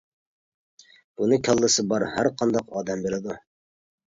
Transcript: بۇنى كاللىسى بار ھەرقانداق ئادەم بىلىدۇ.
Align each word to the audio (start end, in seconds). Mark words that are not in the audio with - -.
بۇنى 1.19 1.39
كاللىسى 1.49 1.85
بار 1.93 2.07
ھەرقانداق 2.15 2.75
ئادەم 2.81 3.05
بىلىدۇ. 3.05 3.39